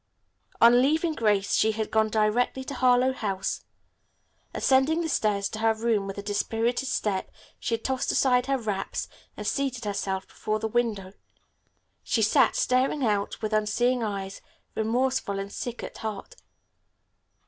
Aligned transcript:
On 0.59 0.81
leaving 0.81 1.13
Grace 1.13 1.53
she 1.53 1.73
had 1.73 1.91
gone 1.91 2.09
directly 2.09 2.63
to 2.63 2.73
Harlowe 2.73 3.13
House. 3.13 3.63
Ascending 4.51 5.01
the 5.01 5.07
stairs 5.09 5.47
to 5.49 5.59
her 5.59 5.75
room 5.75 6.07
with 6.07 6.17
a 6.17 6.23
dispirited 6.23 6.87
step, 6.89 7.29
she 7.59 7.75
had 7.75 7.83
tossed 7.83 8.11
aside 8.11 8.47
her 8.47 8.57
wraps 8.57 9.07
and 9.37 9.45
seated 9.45 9.85
herself 9.85 10.27
before 10.27 10.57
the 10.57 10.67
window. 10.67 11.13
She 12.01 12.23
sat 12.23 12.55
staring 12.55 13.05
out 13.05 13.43
with 13.43 13.53
unseeing 13.53 14.01
eyes, 14.01 14.41
remorseful 14.73 15.37
and 15.37 15.53
sick 15.53 15.83
at 15.83 15.99
heart. 15.99 16.33